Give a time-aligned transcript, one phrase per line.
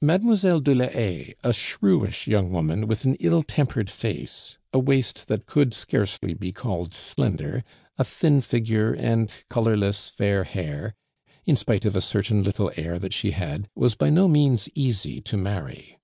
[0.00, 0.60] Mlle.
[0.60, 5.46] de la Haye, a shrewish young woman with an ill tempered face, a waist that
[5.46, 7.64] could scarcely be called slender,
[7.98, 10.94] a thin figure, and colorless, fair hair,
[11.46, 15.20] in spite of a certain little air that she had, was by no means easy
[15.20, 15.98] to marry.